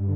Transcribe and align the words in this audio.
You 0.00 0.06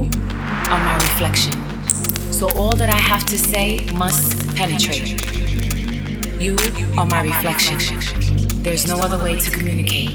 are 0.00 0.78
my 0.78 0.94
reflection. 0.96 1.52
So 2.30 2.50
all 2.56 2.74
that 2.76 2.90
I 2.90 2.98
have 2.98 3.24
to 3.26 3.38
say 3.38 3.86
must 3.94 4.36
penetrate. 4.54 5.47
You 6.40 6.56
are 6.96 7.04
my 7.04 7.22
reflection. 7.22 7.78
There's 8.62 8.86
no 8.86 9.00
other 9.00 9.18
way 9.20 9.40
to 9.40 9.50
communicate. 9.50 10.10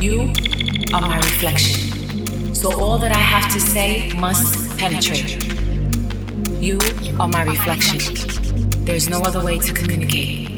You 0.00 0.32
are 0.94 1.02
my 1.02 1.18
reflection. 1.18 2.54
So 2.54 2.80
all 2.80 2.96
that 2.96 3.12
I 3.12 3.18
have 3.18 3.52
to 3.52 3.60
say 3.60 4.10
must 4.14 4.78
penetrate. 4.78 5.44
You 6.62 6.78
are 7.20 7.28
my 7.28 7.42
reflection. 7.42 8.00
There's 8.86 9.10
no 9.10 9.20
other 9.20 9.44
way 9.44 9.58
to 9.58 9.72
communicate. 9.74 10.53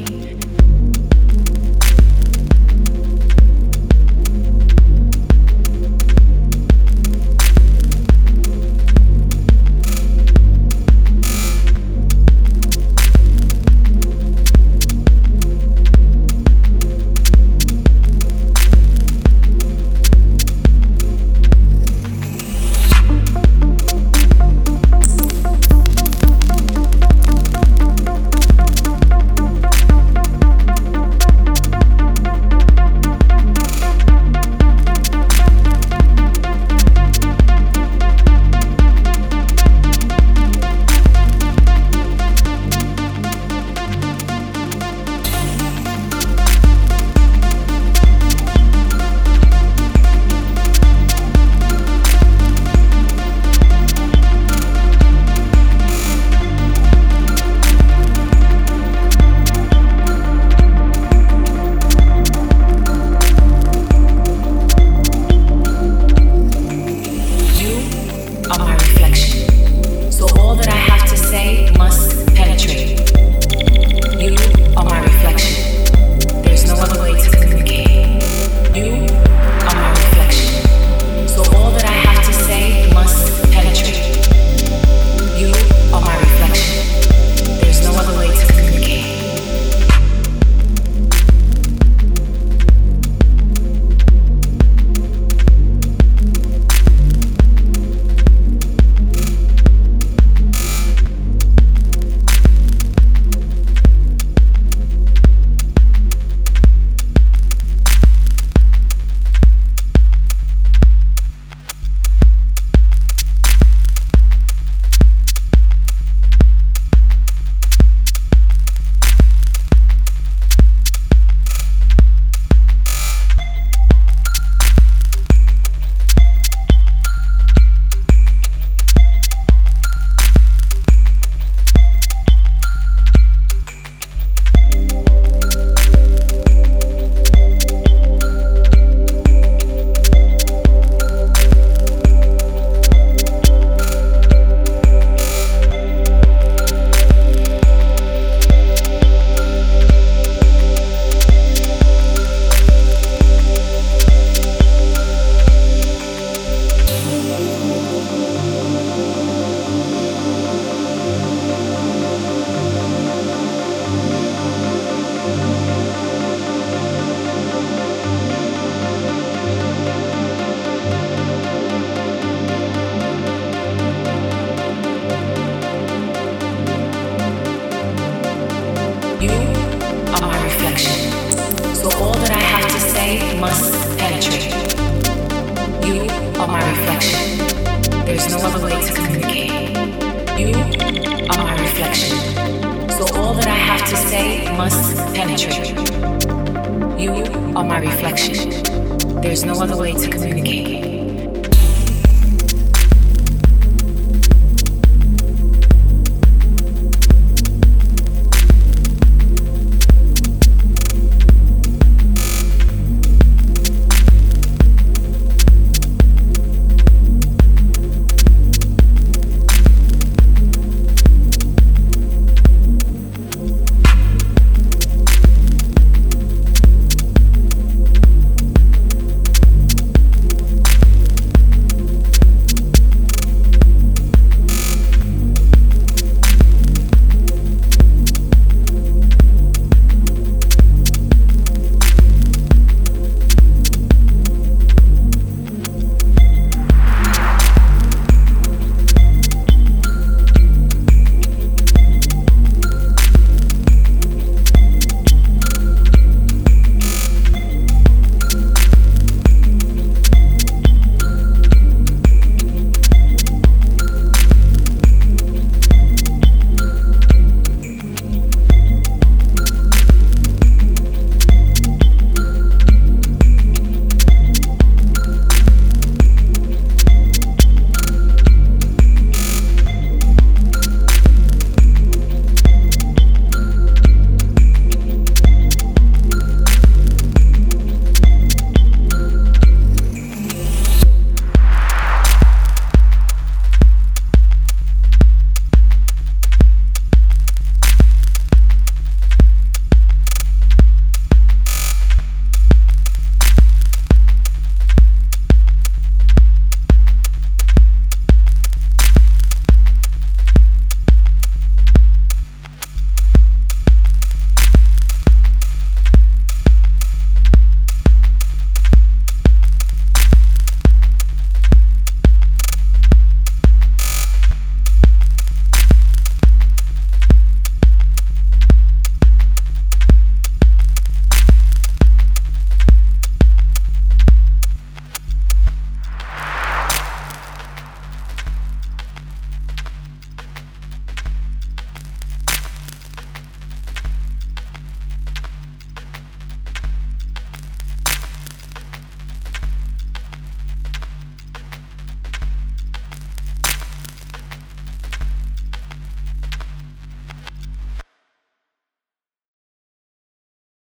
There's 199.21 199.43
no 199.43 199.61
other 199.61 199.77
way 199.77 199.93
to 199.93 200.09
communicate. 200.09 200.96